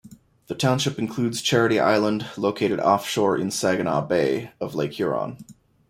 The 0.47 0.55
township 0.55 0.97
includes 0.97 1.43
Charity 1.43 1.79
Island, 1.79 2.25
located 2.35 2.79
offshore 2.79 3.37
in 3.37 3.51
Saginaw 3.51 4.07
Bay 4.07 4.51
of 4.59 4.73
Lake 4.73 4.93
Huron. 4.93 5.45